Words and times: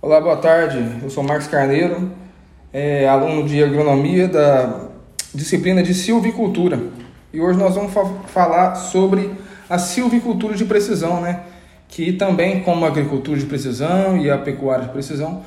Olá, 0.00 0.20
boa 0.20 0.36
tarde. 0.36 0.78
Eu 1.02 1.10
sou 1.10 1.24
Marcos 1.24 1.48
Carneiro, 1.48 2.12
é, 2.72 3.08
aluno 3.08 3.48
de 3.48 3.60
agronomia 3.60 4.28
da 4.28 4.82
disciplina 5.34 5.82
de 5.82 5.92
silvicultura. 5.92 6.80
E 7.32 7.40
hoje 7.40 7.58
nós 7.58 7.74
vamos 7.74 7.92
fa 7.92 8.04
falar 8.28 8.76
sobre 8.76 9.32
a 9.68 9.76
silvicultura 9.76 10.54
de 10.54 10.64
precisão, 10.64 11.20
né? 11.20 11.40
Que 11.88 12.12
também, 12.12 12.60
como 12.62 12.84
a 12.84 12.88
agricultura 12.88 13.40
de 13.40 13.46
precisão 13.46 14.16
e 14.16 14.30
a 14.30 14.38
pecuária 14.38 14.84
de 14.84 14.92
precisão, 14.92 15.42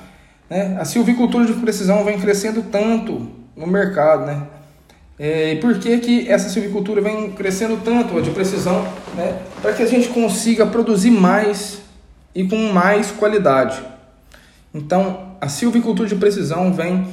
né? 0.50 0.76
A 0.78 0.84
silvicultura 0.84 1.46
de 1.46 1.54
precisão 1.54 2.04
vem 2.04 2.20
crescendo 2.20 2.62
tanto 2.64 3.30
no 3.56 3.66
mercado, 3.66 4.26
né? 4.26 4.48
É, 5.18 5.54
e 5.54 5.62
por 5.62 5.80
que, 5.80 5.98
que 6.00 6.30
essa 6.30 6.50
silvicultura 6.50 7.00
vem 7.00 7.32
crescendo 7.32 7.82
tanto, 7.86 8.18
a 8.18 8.22
de 8.22 8.32
precisão, 8.32 8.86
né? 9.16 9.40
Para 9.62 9.72
que 9.72 9.82
a 9.82 9.88
gente 9.88 10.10
consiga 10.10 10.66
produzir 10.66 11.12
mais 11.12 11.80
e 12.36 12.44
com 12.44 12.58
mais 12.74 13.12
qualidade. 13.12 13.91
Então, 14.74 15.36
a 15.40 15.48
silvicultura 15.48 16.08
de 16.08 16.16
precisão 16.16 16.74
vem 16.74 17.08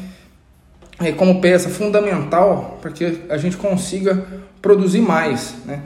é, 1.01 1.13
como 1.13 1.41
peça 1.41 1.69
fundamental 1.69 2.79
para 2.81 2.91
que 2.91 3.23
a 3.29 3.37
gente 3.37 3.57
consiga 3.57 4.25
produzir 4.61 5.01
mais, 5.01 5.55
né? 5.65 5.81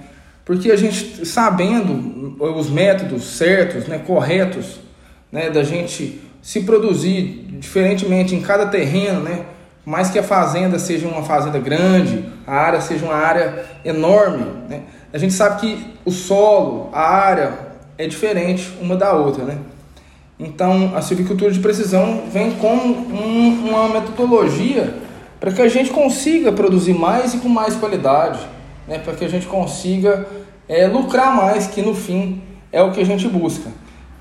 Porque 0.44 0.70
a 0.70 0.76
gente, 0.76 1.24
sabendo 1.24 2.36
os 2.40 2.68
métodos 2.68 3.36
certos, 3.36 3.86
né, 3.86 3.98
corretos, 3.98 4.80
né, 5.30 5.50
da 5.50 5.62
gente 5.62 6.20
se 6.42 6.62
produzir 6.62 7.46
diferentemente 7.60 8.34
em 8.34 8.40
cada 8.40 8.66
terreno, 8.66 9.20
né, 9.20 9.44
mais 9.86 10.10
que 10.10 10.18
a 10.18 10.22
fazenda 10.22 10.80
seja 10.80 11.06
uma 11.06 11.22
fazenda 11.22 11.60
grande, 11.60 12.24
a 12.44 12.56
área 12.56 12.80
seja 12.80 13.04
uma 13.04 13.14
área 13.14 13.64
enorme, 13.84 14.44
né, 14.68 14.82
a 15.12 15.18
gente 15.18 15.32
sabe 15.32 15.60
que 15.60 15.94
o 16.04 16.10
solo, 16.10 16.90
a 16.92 17.02
área 17.02 17.52
é 17.96 18.06
diferente 18.08 18.72
uma 18.80 18.96
da 18.96 19.12
outra, 19.12 19.44
né? 19.44 19.58
Então, 20.44 20.92
a 20.96 21.00
silvicultura 21.00 21.52
de 21.52 21.60
precisão 21.60 22.22
vem 22.28 22.50
com 22.56 22.74
um, 22.74 23.68
uma 23.68 23.88
metodologia 23.88 24.92
para 25.38 25.52
que 25.52 25.62
a 25.62 25.68
gente 25.68 25.90
consiga 25.90 26.50
produzir 26.50 26.94
mais 26.94 27.32
e 27.32 27.38
com 27.38 27.48
mais 27.48 27.76
qualidade, 27.76 28.40
né? 28.88 28.98
para 28.98 29.14
que 29.14 29.24
a 29.24 29.28
gente 29.28 29.46
consiga 29.46 30.26
é, 30.68 30.88
lucrar 30.88 31.34
mais, 31.36 31.68
que 31.68 31.80
no 31.80 31.94
fim 31.94 32.42
é 32.72 32.82
o 32.82 32.90
que 32.90 33.00
a 33.00 33.04
gente 33.04 33.28
busca. 33.28 33.70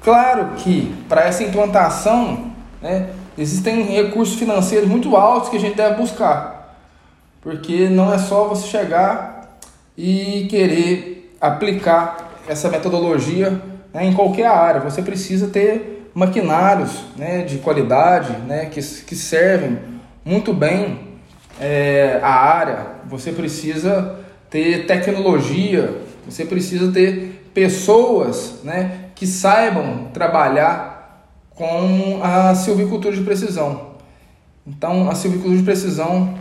Claro 0.04 0.54
que 0.58 0.94
para 1.10 1.24
essa 1.24 1.44
implantação 1.44 2.52
né, 2.80 3.10
existem 3.36 3.84
recursos 3.84 4.36
financeiros 4.36 4.88
muito 4.88 5.16
altos 5.16 5.50
que 5.50 5.58
a 5.58 5.60
gente 5.60 5.76
deve 5.76 5.96
buscar, 5.96 6.78
porque 7.42 7.90
não 7.90 8.14
é 8.14 8.20
só 8.20 8.48
você 8.48 8.68
chegar 8.68 9.58
e 9.98 10.46
querer 10.50 11.36
aplicar 11.42 12.32
essa 12.48 12.70
metodologia 12.70 13.60
né, 13.92 14.06
em 14.06 14.14
qualquer 14.14 14.48
área, 14.48 14.82
você 14.82 15.02
precisa 15.02 15.48
ter 15.48 16.01
maquinários 16.14 17.04
né, 17.16 17.44
de 17.44 17.58
qualidade 17.60 18.34
né, 18.48 18.66
que, 18.66 18.82
que 18.82 19.16
servem 19.16 19.78
muito 20.24 20.54
bem 20.54 21.12
é, 21.60 22.20
a 22.22 22.34
área. 22.34 22.88
Você 23.08 23.32
precisa 23.32 24.20
ter 24.50 24.86
tecnologia, 24.86 25.94
você 26.26 26.46
precisa 26.46 26.92
ter 26.92 27.50
pessoas 27.54 28.60
né, 28.64 29.06
que 29.16 29.26
saibam 29.26 30.10
trabalhar 30.14 31.28
com 31.56 32.20
a 32.24 32.56
silvicultura 32.56 33.16
de 33.16 33.22
precisão. 33.22 33.92
Então, 34.66 35.10
a 35.10 35.16
silvicultura 35.16 35.58
de 35.58 35.64
precisão 35.64 36.36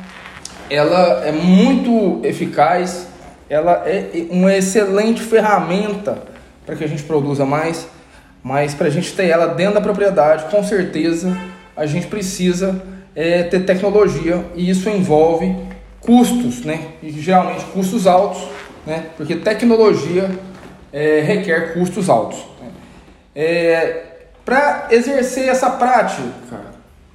ela 0.68 1.24
é 1.26 1.32
muito 1.32 2.20
eficaz, 2.24 3.08
ela 3.48 3.82
é 3.86 4.26
uma 4.30 4.54
excelente 4.54 5.20
ferramenta 5.20 6.22
para 6.64 6.76
que 6.76 6.84
a 6.84 6.86
gente 6.86 7.02
produza 7.02 7.44
mais 7.44 7.88
mas 8.42 8.74
para 8.74 8.86
a 8.86 8.90
gente 8.90 9.12
ter 9.12 9.26
ela 9.26 9.46
dentro 9.48 9.74
da 9.74 9.80
propriedade, 9.80 10.44
com 10.50 10.62
certeza 10.64 11.36
a 11.76 11.86
gente 11.86 12.06
precisa 12.06 12.82
é, 13.14 13.42
ter 13.42 13.60
tecnologia 13.60 14.44
e 14.54 14.68
isso 14.68 14.88
envolve 14.88 15.54
custos, 16.00 16.64
né? 16.64 16.88
E 17.02 17.10
geralmente 17.10 17.64
custos 17.66 18.06
altos, 18.06 18.42
né? 18.86 19.06
Porque 19.16 19.36
tecnologia 19.36 20.30
é, 20.92 21.20
requer 21.20 21.74
custos 21.74 22.08
altos. 22.08 22.38
Né? 22.60 22.68
É, 23.34 24.02
para 24.44 24.88
exercer 24.90 25.48
essa 25.48 25.70
prática, 25.70 26.22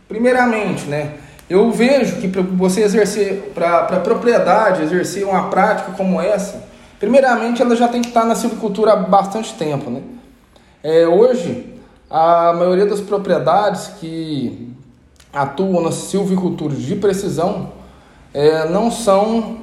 primeiramente, 0.07 0.85
né? 0.85 1.13
Eu 1.49 1.71
vejo 1.71 2.15
que 2.17 2.27
para 2.27 2.41
você 2.41 2.81
exercer, 2.81 3.51
para 3.53 3.79
a 3.79 3.99
propriedade 3.99 4.81
exercer 4.83 5.25
uma 5.25 5.49
prática 5.49 5.91
como 5.91 6.19
essa, 6.19 6.63
primeiramente 6.99 7.61
ela 7.61 7.75
já 7.75 7.87
tem 7.87 8.01
que 8.01 8.07
estar 8.07 8.25
na 8.25 8.33
silvicultura 8.33 8.93
há 8.93 8.95
bastante 8.95 9.53
tempo, 9.53 9.89
né? 9.89 10.01
É, 10.87 11.07
hoje, 11.07 11.73
a 12.07 12.53
maioria 12.53 12.85
das 12.85 13.01
propriedades 13.01 13.87
que 13.99 14.71
atuam 15.33 15.81
na 15.81 15.91
silvicultura 15.91 16.75
de 16.75 16.95
precisão 16.95 17.71
é, 18.31 18.69
não 18.69 18.91
são 18.91 19.61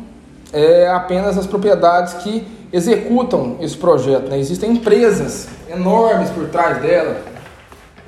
é, 0.52 0.88
apenas 0.88 1.38
as 1.38 1.46
propriedades 1.46 2.14
que 2.14 2.44
executam 2.72 3.56
esse 3.60 3.76
projeto. 3.76 4.30
Né? 4.30 4.40
Existem 4.40 4.72
empresas 4.72 5.46
enormes 5.70 6.28
por 6.30 6.48
trás 6.48 6.82
dela 6.82 7.22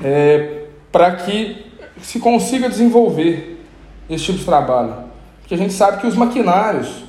é, 0.02 0.64
para 0.90 1.12
que 1.14 1.70
se 2.02 2.18
consiga 2.18 2.68
desenvolver 2.68 3.64
esse 4.10 4.24
tipo 4.24 4.38
de 4.40 4.44
trabalho. 4.44 4.92
Porque 5.38 5.54
a 5.54 5.58
gente 5.58 5.72
sabe 5.72 6.00
que 6.00 6.08
os 6.08 6.16
maquinários 6.16 7.04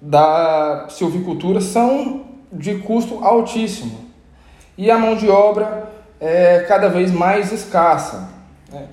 da 0.00 0.86
silvicultura 0.90 1.60
são 1.60 2.20
de 2.52 2.76
custo 2.76 3.24
altíssimo 3.24 3.99
e 4.80 4.90
a 4.90 4.98
mão 4.98 5.14
de 5.14 5.28
obra 5.28 5.90
é 6.18 6.60
cada 6.60 6.88
vez 6.88 7.12
mais 7.12 7.52
escassa. 7.52 8.30
Né? 8.72 8.84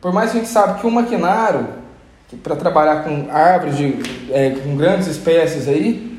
Por 0.00 0.12
mais 0.12 0.32
que 0.32 0.38
a 0.38 0.40
gente 0.40 0.50
sabe 0.50 0.80
que 0.80 0.86
o 0.86 0.90
maquinário, 0.90 1.68
para 2.42 2.56
trabalhar 2.56 3.04
com 3.04 3.28
árvores, 3.30 3.76
de, 3.76 4.32
é, 4.32 4.50
com 4.50 4.76
grandes 4.76 5.06
espécies 5.06 5.68
aí, 5.68 6.18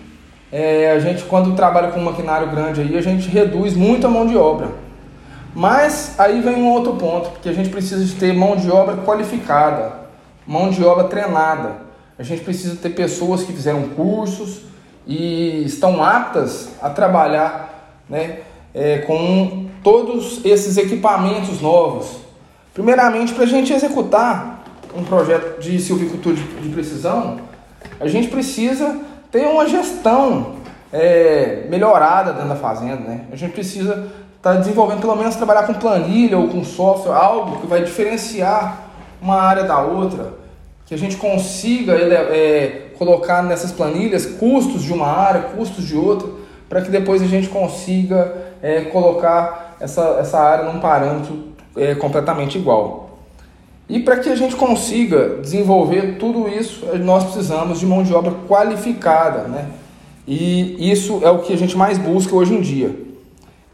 é, 0.50 0.92
a 0.92 1.00
gente 1.00 1.26
quando 1.26 1.54
trabalha 1.54 1.90
com 1.90 2.00
um 2.00 2.06
maquinário 2.06 2.50
grande 2.50 2.80
aí, 2.80 2.98
a 2.98 3.02
gente 3.02 3.28
reduz 3.28 3.76
muito 3.76 4.08
a 4.08 4.10
mão 4.10 4.26
de 4.26 4.38
obra. 4.38 4.70
Mas 5.54 6.18
aí 6.18 6.40
vem 6.40 6.56
um 6.56 6.70
outro 6.70 6.94
ponto, 6.94 7.32
porque 7.32 7.50
a 7.50 7.54
gente 7.54 7.68
precisa 7.68 8.06
de 8.06 8.16
ter 8.16 8.32
mão 8.32 8.56
de 8.56 8.72
obra 8.72 8.96
qualificada, 9.04 9.96
mão 10.48 10.70
de 10.70 10.82
obra 10.82 11.04
treinada. 11.04 11.76
A 12.18 12.24
gente 12.24 12.42
precisa 12.42 12.78
ter 12.78 12.92
pessoas 12.92 13.44
que 13.44 13.52
fizeram 13.52 13.90
cursos 13.90 14.62
e 15.06 15.62
estão 15.66 16.02
aptas 16.02 16.70
a 16.82 16.90
trabalhar 16.90 18.00
né, 18.10 18.40
é, 18.74 19.00
com 19.00 19.68
todos 19.84 20.44
esses 20.46 20.78
equipamentos 20.78 21.62
novos. 21.62 22.18
Primeiramente, 22.74 23.34
para 23.34 23.44
a 23.44 23.48
gente 23.48 23.74
executar 23.74 24.64
um 24.96 25.04
projeto 25.04 25.60
de 25.60 25.80
silvicultura 25.80 26.36
de, 26.36 26.70
precisão, 26.70 27.40
a 28.00 28.08
gente 28.08 28.28
precisa 28.28 29.00
ter 29.32 29.48
uma 29.48 29.68
gestão 29.68 30.56
é, 30.92 31.66
melhorada 31.70 32.34
dentro 32.34 32.50
da 32.50 32.56
fazenda. 32.56 32.98
Né? 32.98 33.26
A 33.32 33.36
gente 33.36 33.52
precisa 33.54 34.12
estar 34.38 34.54
tá 34.54 34.60
desenvolvendo, 34.60 35.02
pelo 35.02 35.16
menos, 35.16 35.36
trabalhar 35.36 35.64
com 35.64 35.74
planilha 35.74 36.38
ou 36.38 36.48
com 36.48 36.64
software, 36.64 37.14
algo 37.14 37.60
que 37.62 37.68
vai 37.68 37.84
diferenciar 37.84 38.90
uma 39.22 39.36
área 39.36 39.64
da 39.64 39.80
outra, 39.82 40.34
que 40.86 40.94
a 40.94 40.98
gente 40.98 41.18
consiga 41.18 41.94
é, 41.94 42.88
colocar 42.98 43.44
nessas 43.44 43.72
planilhas 43.72 44.26
custos 44.26 44.84
de 44.84 44.94
uma 44.94 45.08
área, 45.08 45.42
custos 45.42 45.86
de 45.86 45.96
outra, 45.96 46.30
para 46.68 46.82
que 46.82 46.90
depois 46.90 47.22
a 47.22 47.26
gente 47.26 47.50
consiga 47.50 48.49
é, 48.62 48.82
colocar 48.82 49.76
essa, 49.80 50.18
essa 50.20 50.40
área 50.40 50.72
num 50.72 50.80
parâmetro 50.80 51.50
é, 51.76 51.96
completamente 51.96 52.58
igual. 52.58 53.10
E 53.88 54.00
para 54.00 54.18
que 54.18 54.30
a 54.30 54.36
gente 54.36 54.56
consiga 54.56 55.38
desenvolver 55.42 56.18
tudo 56.20 56.48
isso, 56.48 56.86
nós 56.98 57.24
precisamos 57.24 57.80
de 57.80 57.86
mão 57.86 58.04
de 58.04 58.14
obra 58.14 58.34
qualificada, 58.48 59.48
né? 59.48 59.68
E 60.28 60.92
isso 60.92 61.22
é 61.24 61.30
o 61.32 61.40
que 61.40 61.52
a 61.52 61.58
gente 61.58 61.76
mais 61.76 61.98
busca 61.98 62.36
hoje 62.36 62.54
em 62.54 62.62
dia. 62.62 62.96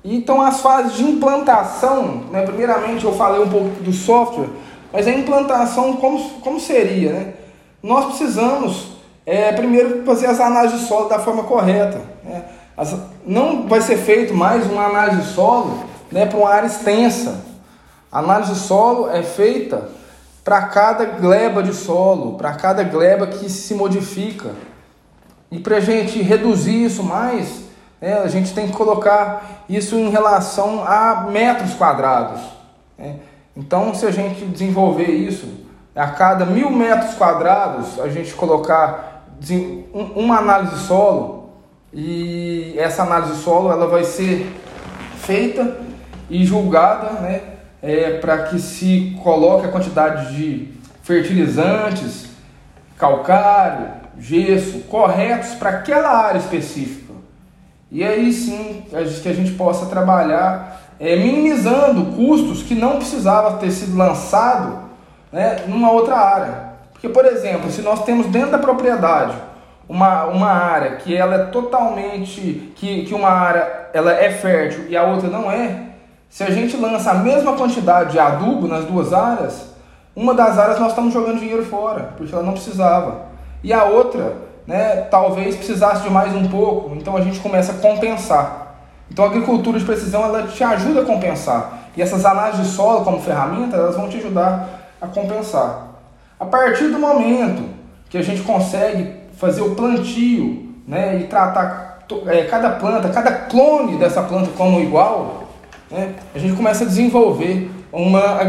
Então, 0.08 0.42
as 0.42 0.62
fases 0.62 0.94
de 0.94 1.04
implantação, 1.04 2.26
né? 2.32 2.44
primeiramente 2.44 3.04
eu 3.04 3.12
falei 3.12 3.42
um 3.42 3.50
pouco 3.50 3.70
do 3.84 3.92
software, 3.92 4.48
mas 4.94 5.06
a 5.08 5.12
implantação 5.12 5.98
como, 5.98 6.30
como 6.40 6.60
seria? 6.60 7.12
Né? 7.12 7.34
Nós 7.84 8.06
precisamos 8.06 8.92
é, 9.26 9.52
primeiro 9.52 10.06
fazer 10.06 10.28
as 10.28 10.40
análises 10.40 10.82
de 10.82 10.86
solo 10.86 11.10
da 11.10 11.20
forma 11.20 11.44
correta. 11.44 12.00
Né? 12.24 12.46
Não 13.26 13.68
vai 13.68 13.82
ser 13.82 13.98
feito 13.98 14.34
mais 14.34 14.70
uma 14.70 14.86
análise 14.86 15.22
de 15.22 15.28
solo 15.34 15.86
né, 16.12 16.26
para 16.26 16.38
uma 16.38 16.50
área 16.50 16.68
extensa. 16.68 17.44
A 18.12 18.20
análise 18.20 18.54
de 18.54 18.60
solo 18.60 19.10
é 19.10 19.24
feita 19.24 19.90
para 20.44 20.62
cada 20.64 21.06
gleba 21.06 21.64
de 21.64 21.74
solo, 21.74 22.38
para 22.38 22.54
cada 22.54 22.84
gleba 22.84 23.28
que 23.28 23.50
se 23.50 23.74
modifica. 23.74 24.52
E 25.50 25.60
para 25.60 25.78
a 25.78 25.80
gente 25.80 26.22
reduzir 26.22 26.86
isso 26.86 27.04
mais, 27.04 27.64
né, 28.02 28.20
a 28.20 28.28
gente 28.28 28.54
tem 28.54 28.68
que 28.68 28.74
colocar 28.74 29.64
isso 29.70 29.96
em 29.96 30.10
relação 30.10 30.84
a 30.86 31.28
metros 31.32 31.74
quadrados. 31.74 32.42
Né? 32.98 33.16
Então, 33.56 33.94
se 33.94 34.06
a 34.06 34.12
gente 34.12 34.46
desenvolver 34.46 35.10
isso, 35.10 35.48
a 35.96 36.08
cada 36.08 36.46
mil 36.46 36.70
metros 36.70 37.16
quadrados, 37.16 38.00
a 38.02 38.10
gente 38.10 38.34
colocar 38.34 39.24
uma 40.14 40.40
análise 40.40 40.76
de 40.76 40.82
solo, 40.82 41.45
e 41.98 42.76
essa 42.78 43.04
análise 43.04 43.42
solo 43.42 43.72
ela 43.72 43.88
vai 43.88 44.04
ser 44.04 44.54
feita 45.20 45.78
e 46.30 46.46
julgada 46.46 47.22
né, 47.22 47.42
é, 47.82 48.18
para 48.18 48.40
que 48.44 48.60
se 48.60 49.18
coloque 49.24 49.66
a 49.66 49.72
quantidade 49.72 50.36
de 50.36 50.74
fertilizantes, 51.04 52.26
calcário, 52.98 53.88
gesso 54.20 54.80
corretos 54.90 55.52
para 55.56 55.70
aquela 55.70 56.10
área 56.10 56.40
específica. 56.40 57.14
E 57.90 58.04
aí 58.04 58.34
sim 58.34 58.84
que 58.90 59.30
a 59.30 59.34
gente 59.34 59.52
possa 59.52 59.86
trabalhar 59.86 60.82
é, 61.00 61.16
minimizando 61.16 62.14
custos 62.14 62.62
que 62.62 62.76
não 62.76 62.98
precisava 62.98 63.58
ter 63.58 63.72
sido 63.72 63.96
lançado 63.96 64.80
né, 65.32 65.64
numa 65.66 65.92
outra 65.92 66.18
área. 66.18 66.76
Porque, 66.92 67.08
por 67.08 67.26
exemplo, 67.26 67.72
se 67.72 67.82
nós 67.82 68.04
temos 68.04 68.28
dentro 68.28 68.52
da 68.52 68.58
propriedade 68.58 69.36
uma, 69.88 70.26
uma 70.26 70.50
área 70.50 70.96
que 70.98 71.16
ela 71.16 71.36
é 71.36 71.46
totalmente 71.46 72.74
que, 72.76 73.06
que 73.06 73.14
uma 73.14 73.30
área 73.30 73.90
ela 73.94 74.12
é 74.12 74.32
fértil 74.32 74.86
e 74.90 74.98
a 74.98 75.04
outra 75.04 75.30
não 75.30 75.52
é, 75.52 75.86
se 76.30 76.44
a 76.44 76.50
gente 76.50 76.76
lança 76.76 77.12
a 77.12 77.16
mesma 77.16 77.54
quantidade 77.54 78.12
de 78.12 78.20
adubo 78.20 78.68
nas 78.68 78.84
duas 78.86 79.14
áreas, 79.14 79.74
uma 80.16 80.34
das 80.34 80.58
áreas 80.58 80.80
nós 80.80 80.90
estamos 80.90 81.14
jogando 81.14 81.40
dinheiro 81.40 81.66
fora, 81.66 82.10
porque 82.18 82.34
ela 82.34 82.44
não 82.44 82.54
precisava. 82.54 83.26
E 83.64 83.72
a 83.72 83.86
outra, 83.86 84.34
né, 84.66 85.02
talvez 85.10 85.56
precisasse 85.56 86.04
de 86.04 86.10
mais 86.10 86.34
um 86.36 86.48
pouco, 86.48 86.96
então 86.96 87.16
a 87.16 87.22
gente 87.22 87.40
começa 87.40 87.72
a 87.72 87.76
compensar. 87.76 88.76
Então 89.10 89.24
a 89.24 89.28
agricultura 89.28 89.80
de 89.80 89.86
precisão 89.86 90.24
ela 90.24 90.44
te 90.44 90.64
ajuda 90.64 91.02
a 91.02 91.06
compensar. 91.06 91.90
E 91.96 92.02
essas 92.02 92.26
análises 92.26 92.68
de 92.68 92.72
solo 92.74 93.04
como 93.04 93.22
ferramenta, 93.22 93.78
elas 93.78 93.96
vão 93.96 94.10
te 94.10 94.18
ajudar 94.18 94.68
a 95.02 95.08
compensar. 95.08 95.88
A 96.40 96.46
partir 96.46 96.88
do 96.88 97.00
momento 97.00 97.64
que 98.10 98.18
a 98.18 98.22
gente 98.22 98.42
consegue 98.42 99.25
fazer 99.38 99.62
o 99.62 99.76
plantio 99.76 100.74
né, 100.88 101.20
e 101.20 101.24
tratar 101.24 102.06
é, 102.28 102.44
cada 102.44 102.72
planta, 102.72 103.10
cada 103.10 103.32
clone 103.32 103.98
dessa 103.98 104.22
planta 104.22 104.52
como 104.56 104.80
igual, 104.80 105.50
né, 105.90 106.14
a 106.34 106.40
gente 106.40 106.56
começa 106.56 106.84
a 106.84 106.88
desenvolver 106.88 107.72
uma, 107.92 108.42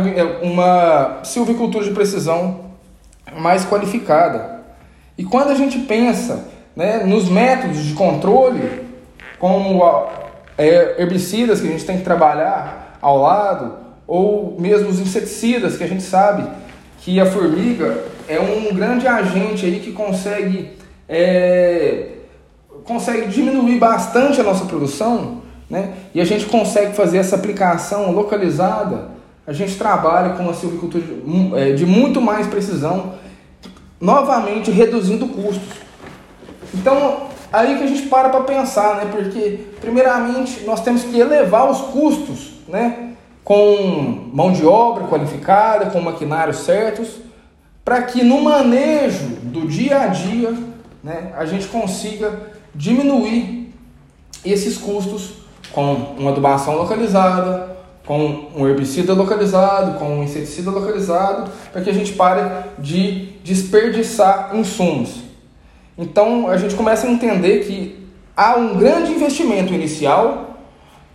uma 0.42 1.20
silvicultura 1.22 1.84
de 1.84 1.92
precisão 1.92 2.66
mais 3.38 3.64
qualificada. 3.64 4.60
E 5.16 5.24
quando 5.24 5.50
a 5.50 5.54
gente 5.54 5.78
pensa 5.80 6.48
né, 6.74 7.04
nos 7.04 7.28
métodos 7.28 7.84
de 7.84 7.94
controle, 7.94 8.84
como 9.38 9.82
é, 10.58 11.00
herbicidas 11.00 11.60
que 11.60 11.68
a 11.68 11.70
gente 11.70 11.84
tem 11.84 11.98
que 11.98 12.04
trabalhar 12.04 12.98
ao 13.00 13.18
lado, 13.18 13.74
ou 14.06 14.56
mesmo 14.58 14.88
os 14.88 15.00
inseticidas 15.00 15.76
que 15.76 15.84
a 15.84 15.88
gente 15.88 16.02
sabe 16.02 16.48
que 17.00 17.20
a 17.20 17.26
formiga 17.26 18.04
é 18.28 18.40
um 18.40 18.74
grande 18.74 19.06
agente 19.06 19.66
aí 19.66 19.80
que 19.80 19.92
consegue, 19.92 20.72
é, 21.08 22.08
consegue 22.84 23.28
diminuir 23.28 23.78
bastante 23.78 24.40
a 24.40 24.44
nossa 24.44 24.64
produção, 24.64 25.42
né? 25.68 25.94
e 26.14 26.20
a 26.20 26.24
gente 26.24 26.46
consegue 26.46 26.94
fazer 26.94 27.18
essa 27.18 27.36
aplicação 27.36 28.10
localizada, 28.12 29.16
a 29.46 29.52
gente 29.52 29.76
trabalha 29.76 30.34
com 30.34 30.42
uma 30.42 30.54
silvicultura 30.54 31.04
de, 31.04 31.54
é, 31.54 31.72
de 31.72 31.86
muito 31.86 32.20
mais 32.20 32.46
precisão, 32.46 33.14
novamente 34.00 34.70
reduzindo 34.70 35.28
custos. 35.28 35.86
Então, 36.74 37.28
aí 37.52 37.78
que 37.78 37.84
a 37.84 37.86
gente 37.86 38.02
para 38.08 38.28
para 38.28 38.40
pensar, 38.40 38.96
né? 38.96 39.08
Porque, 39.10 39.60
primeiramente, 39.80 40.64
nós 40.64 40.80
temos 40.80 41.04
que 41.04 41.18
elevar 41.18 41.70
os 41.70 41.80
custos, 41.80 42.54
né? 42.68 43.12
Com 43.44 44.28
mão 44.32 44.52
de 44.52 44.66
obra 44.66 45.06
qualificada, 45.06 45.86
com 45.86 46.00
maquinários 46.00 46.58
certos, 46.58 47.20
para 47.86 48.02
que 48.02 48.24
no 48.24 48.42
manejo 48.42 49.28
do 49.44 49.68
dia 49.68 50.00
a 50.00 50.06
dia, 50.08 50.52
né, 51.04 51.32
a 51.36 51.46
gente 51.46 51.68
consiga 51.68 52.50
diminuir 52.74 53.72
esses 54.44 54.76
custos 54.76 55.34
com 55.70 55.92
uma 56.18 56.32
adubação 56.32 56.76
localizada, 56.76 57.76
com 58.04 58.48
um 58.56 58.66
herbicida 58.66 59.12
localizado, 59.14 60.00
com 60.00 60.18
um 60.18 60.24
inseticida 60.24 60.68
localizado, 60.68 61.48
para 61.72 61.80
que 61.80 61.88
a 61.88 61.92
gente 61.92 62.14
pare 62.14 62.40
de 62.76 63.36
desperdiçar 63.44 64.50
insumos. 64.56 65.20
Então 65.96 66.48
a 66.48 66.56
gente 66.56 66.74
começa 66.74 67.06
a 67.06 67.10
entender 67.10 67.66
que 67.66 68.04
há 68.36 68.56
um 68.56 68.76
grande 68.78 69.12
investimento 69.12 69.72
inicial 69.72 70.58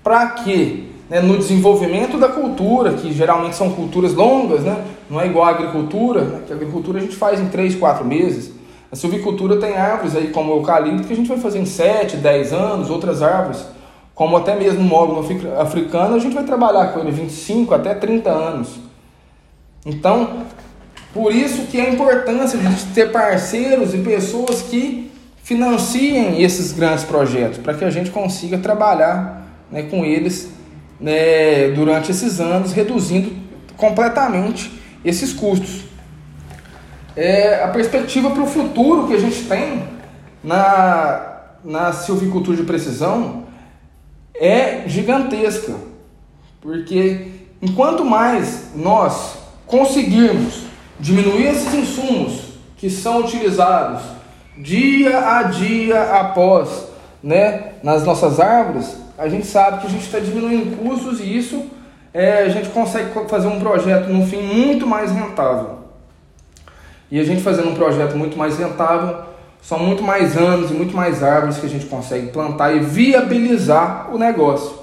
para 0.02 0.26
que 0.30 0.90
né, 1.12 1.20
no 1.20 1.38
desenvolvimento 1.38 2.18
da 2.18 2.30
cultura, 2.30 2.94
que 2.94 3.12
geralmente 3.12 3.58
são 3.58 3.70
culturas 3.72 4.14
longas, 4.14 4.62
né, 4.62 4.82
não 5.10 5.20
é 5.20 5.26
igual 5.26 5.46
à 5.46 5.50
agricultura, 5.50 6.22
né, 6.22 6.42
que 6.48 6.54
a 6.54 6.56
agricultura 6.56 7.00
a 7.00 7.02
gente 7.02 7.18
faz 7.18 7.38
em 7.38 7.50
3, 7.50 7.76
4 7.76 8.06
meses. 8.06 8.54
A 8.90 8.96
silvicultura 8.96 9.58
tem 9.58 9.76
árvores 9.76 10.16
aí 10.16 10.30
como 10.30 10.54
o 10.54 10.60
eucalipto 10.60 11.04
que 11.04 11.12
a 11.12 11.16
gente 11.16 11.28
vai 11.28 11.38
fazer 11.38 11.60
em 11.60 11.66
7, 11.66 12.16
10 12.16 12.54
anos, 12.54 12.90
outras 12.90 13.22
árvores, 13.22 13.66
como 14.16 14.38
até 14.38 14.56
mesmo 14.56 14.80
o 14.80 14.84
mogno 14.86 15.20
africano, 15.60 16.16
a 16.16 16.20
gente 16.20 16.34
vai 16.34 16.46
trabalhar 16.46 16.94
com 16.94 17.02
ele 17.02 17.12
25 17.12 17.74
até 17.74 17.94
30 17.94 18.30
anos. 18.30 18.80
Então, 19.86 20.44
por 21.14 21.36
isso 21.36 21.64
que 21.64 21.78
é 21.78 21.88
a 21.88 21.90
importância 21.90 22.58
de 22.58 22.86
ter 22.94 23.12
parceiros 23.12 23.94
e 23.94 23.98
pessoas 23.98 24.62
que 24.62 25.12
financiem 25.44 26.42
esses 26.42 26.72
grandes 26.72 27.04
projetos, 27.04 27.58
para 27.58 27.74
que 27.74 27.84
a 27.84 27.90
gente 27.90 28.12
consiga 28.12 28.58
trabalhar 28.58 29.46
né, 29.70 29.84
com 29.84 30.06
eles 30.06 30.61
né, 31.02 31.70
durante 31.70 32.12
esses 32.12 32.40
anos, 32.40 32.72
reduzindo 32.72 33.36
completamente 33.76 34.72
esses 35.04 35.34
custos. 35.34 35.82
É, 37.16 37.64
a 37.64 37.68
perspectiva 37.70 38.30
para 38.30 38.44
o 38.44 38.48
futuro 38.48 39.08
que 39.08 39.14
a 39.16 39.20
gente 39.20 39.44
tem 39.44 39.84
na, 40.44 41.42
na 41.64 41.92
silvicultura 41.92 42.56
de 42.56 42.64
precisão 42.64 43.44
é 44.34 44.84
gigantesca, 44.88 45.74
porque 46.62 47.28
enquanto 47.62 48.06
mais 48.06 48.70
nós 48.76 49.38
conseguirmos 49.66 50.64
diminuir 51.00 51.48
esses 51.48 51.74
insumos 51.74 52.52
que 52.78 52.90
são 52.90 53.20
utilizados 53.20 54.04
dia 54.58 55.38
a 55.38 55.44
dia 55.44 56.02
após 56.20 56.88
né, 57.24 57.74
nas 57.84 58.04
nossas 58.04 58.40
árvores, 58.40 58.96
a 59.22 59.30
gente 59.30 59.46
sabe 59.46 59.82
que 59.82 59.86
a 59.86 59.90
gente 59.90 60.04
está 60.04 60.18
diminuindo 60.18 60.76
custos 60.78 61.20
e 61.20 61.38
isso 61.38 61.68
é, 62.12 62.42
a 62.42 62.50
gente 62.50 62.70
consegue 62.70 63.12
fazer 63.30 63.48
um 63.48 63.60
projeto 63.60 64.10
no 64.10 64.26
fim 64.26 64.42
muito 64.42 64.88
mais 64.88 65.12
rentável. 65.12 65.78
E 67.12 67.20
a 67.20 67.24
gente 67.24 67.44
fazendo 67.44 67.70
um 67.70 67.76
projeto 67.76 68.18
muito 68.18 68.36
mais 68.36 68.58
rentável, 68.58 69.26
são 69.62 69.78
muito 69.78 70.02
mais 70.02 70.36
anos 70.36 70.72
e 70.72 70.74
muito 70.74 70.96
mais 70.96 71.22
árvores 71.22 71.60
que 71.60 71.68
a 71.68 71.70
gente 71.70 71.86
consegue 71.86 72.32
plantar 72.32 72.76
e 72.76 72.80
viabilizar 72.80 74.10
o 74.12 74.18
negócio. 74.18 74.76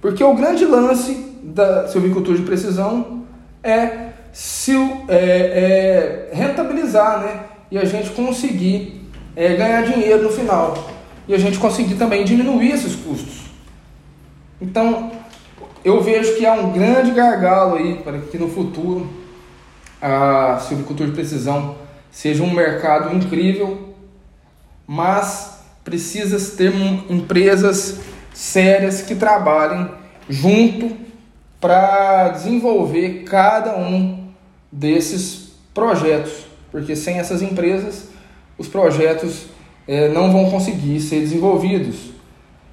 Porque 0.00 0.24
o 0.24 0.34
grande 0.34 0.64
lance 0.64 1.34
da 1.42 1.86
silvicultura 1.86 2.38
de 2.38 2.44
precisão 2.44 3.24
é 3.62 4.08
se 4.32 4.72
é, 5.08 6.30
é, 6.32 6.34
rentabilizar, 6.34 7.20
né? 7.20 7.40
E 7.70 7.76
a 7.76 7.84
gente 7.84 8.08
conseguir 8.10 9.06
é, 9.34 9.54
ganhar 9.54 9.82
dinheiro 9.82 10.22
no 10.22 10.30
final. 10.30 10.88
E 11.28 11.34
a 11.34 11.38
gente 11.38 11.58
conseguir 11.58 11.96
também 11.96 12.24
diminuir 12.24 12.70
esses 12.70 12.96
custos. 12.96 13.45
Então, 14.60 15.12
eu 15.84 16.02
vejo 16.02 16.36
que 16.36 16.46
há 16.46 16.52
um 16.52 16.72
grande 16.72 17.10
gargalo 17.10 17.76
aí 17.76 17.96
para 17.96 18.18
que 18.18 18.38
no 18.38 18.48
futuro 18.48 19.08
a 20.00 20.58
silvicultura 20.58 21.08
de 21.08 21.14
precisão 21.14 21.76
seja 22.10 22.42
um 22.42 22.52
mercado 22.52 23.14
incrível, 23.14 23.94
mas 24.86 25.60
precisa 25.84 26.56
ter 26.56 26.72
empresas 27.08 28.00
sérias 28.32 29.02
que 29.02 29.14
trabalhem 29.14 29.88
junto 30.28 30.96
para 31.60 32.30
desenvolver 32.30 33.24
cada 33.24 33.76
um 33.76 34.28
desses 34.70 35.52
projetos, 35.72 36.46
porque 36.70 36.96
sem 36.96 37.18
essas 37.18 37.42
empresas 37.42 38.08
os 38.58 38.68
projetos 38.68 39.46
é, 39.86 40.08
não 40.08 40.32
vão 40.32 40.50
conseguir 40.50 41.00
ser 41.00 41.20
desenvolvidos. 41.20 42.15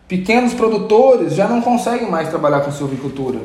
Pequenos 0.08 0.54
produtores 0.54 1.34
já 1.34 1.48
não 1.48 1.62
conseguem 1.62 2.10
mais 2.10 2.30
trabalhar 2.30 2.62
com 2.62 2.72
silvicultura. 2.72 3.40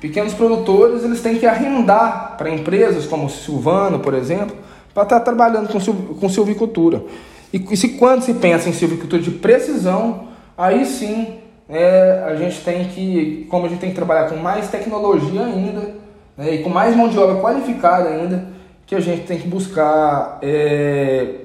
Pequenos 0.00 0.34
produtores 0.34 1.02
eles 1.02 1.20
têm 1.20 1.38
que 1.38 1.46
arrendar 1.46 2.36
para 2.36 2.50
empresas 2.50 3.06
como 3.06 3.28
Silvano, 3.28 4.00
por 4.00 4.14
exemplo, 4.14 4.56
para 4.92 5.02
estar 5.02 5.18
tá 5.18 5.24
trabalhando 5.24 5.68
com, 5.68 6.28
silvicultura. 6.28 7.02
E, 7.52 7.56
e 7.70 7.76
se 7.76 7.90
quando 7.90 8.22
se 8.22 8.34
pensa 8.34 8.68
em 8.68 8.72
silvicultura 8.72 9.22
de 9.22 9.30
precisão, 9.30 10.28
aí 10.56 10.84
sim 10.84 11.38
é, 11.68 12.22
a 12.26 12.34
gente 12.36 12.60
tem 12.60 12.84
que, 12.88 13.46
como 13.50 13.66
a 13.66 13.68
gente 13.68 13.80
tem 13.80 13.90
que 13.90 13.96
trabalhar 13.96 14.28
com 14.28 14.36
mais 14.36 14.68
tecnologia 14.68 15.42
ainda, 15.42 15.94
né, 16.36 16.54
e 16.54 16.58
com 16.62 16.68
mais 16.68 16.94
mão 16.94 17.08
de 17.08 17.18
obra 17.18 17.40
qualificada 17.40 18.10
ainda, 18.10 18.48
que 18.86 18.94
a 18.94 19.00
gente 19.00 19.22
tem 19.26 19.38
que 19.38 19.48
buscar 19.48 20.38
é, 20.42 21.36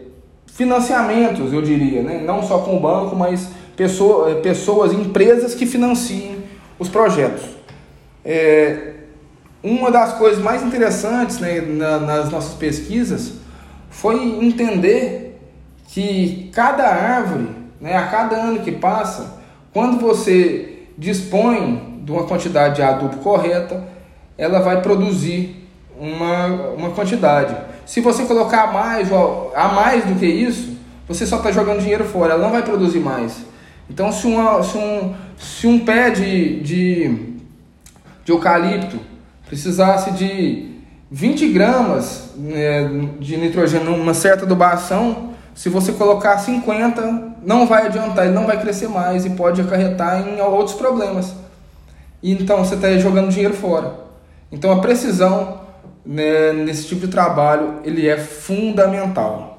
financiamentos, 0.45 1.53
eu 1.53 1.61
diria, 1.61 2.01
né, 2.01 2.21
não 2.25 2.43
só 2.43 2.59
com 2.59 2.75
o 2.75 2.79
banco, 2.79 3.15
mas 3.15 3.49
pessoa, 3.79 4.31
é, 4.31 4.36
pessoas, 4.36 4.91
empresas 4.91 5.55
que 5.55 5.65
financiem 5.65 6.43
os 6.77 6.89
projetos. 6.89 7.45
É, 8.25 8.95
uma 9.63 9.89
das 9.89 10.15
coisas 10.15 10.43
mais 10.43 10.62
interessantes 10.62 11.39
né, 11.39 11.62
na, 11.62 11.98
nas 11.98 12.29
nossas 12.29 12.55
pesquisas 12.55 13.36
foi 13.89 14.21
entender 14.43 15.39
que 15.88 16.51
cada 16.53 16.83
árvore, 16.83 17.48
né, 17.79 17.95
a 17.95 18.07
cada 18.07 18.36
ano 18.36 18.59
que 18.59 18.74
passa, 18.74 19.39
quando 19.71 19.98
você 19.98 20.83
dispõe 20.98 22.01
de 22.03 22.12
uma 22.12 22.25
quantidade 22.25 22.75
de 22.75 22.81
adubo 22.81 23.17
correta, 23.19 23.81
ela 24.38 24.59
vai 24.59 24.81
produzir 24.81 25.69
uma, 25.98 26.48
uma 26.74 26.89
quantidade. 26.89 27.55
Se 27.86 28.01
você 28.01 28.25
colocar 28.25 28.74
mais, 28.74 29.09
a 29.55 29.67
mais 29.69 30.03
do 30.03 30.19
que 30.19 30.25
isso, 30.25 30.77
você 31.07 31.25
só 31.25 31.38
está 31.38 31.50
jogando 31.50 31.79
dinheiro 31.79 32.03
fora, 32.03 32.33
ela 32.33 32.43
não 32.43 32.51
vai 32.51 32.62
produzir 32.62 33.00
mais. 33.00 33.48
Então, 33.89 34.12
se, 34.12 34.27
uma, 34.27 34.62
se, 34.63 34.77
um, 34.77 35.15
se 35.38 35.67
um 35.67 35.79
pé 35.79 36.10
de, 36.10 36.60
de, 36.62 37.10
de 38.24 38.31
eucalipto 38.31 39.00
precisasse 39.48 40.12
de 40.12 40.69
20 41.12 41.48
gramas 41.50 42.31
né, 42.36 42.88
de 43.19 43.36
nitrogênio 43.36 43.98
numa 43.98 44.13
certa 44.13 44.46
adubação, 44.46 45.29
se 45.55 45.67
você 45.67 45.91
colocar 45.91 46.38
50, 46.38 47.36
não 47.43 47.65
vai 47.65 47.88
adiantar, 47.88 48.25
ele 48.25 48.34
não 48.34 48.46
vai 48.46 48.62
crescer 48.62 48.88
mais 48.88 49.25
e 49.25 49.31
pode 49.31 49.60
acarretar 49.60 50.27
em 50.27 50.39
outros 50.39 50.75
problemas. 50.75 51.34
Então 52.22 52.63
você 52.63 52.75
está 52.75 52.96
jogando 52.98 53.29
dinheiro 53.29 53.53
fora. 53.53 53.96
Então 54.51 54.72
a 54.72 54.79
precisão 54.79 55.62
né, 56.05 56.53
nesse 56.53 56.88
tipo 56.88 57.01
de 57.01 57.08
trabalho 57.08 57.79
ele 57.84 58.08
é 58.08 58.17
fundamental. 58.17 59.58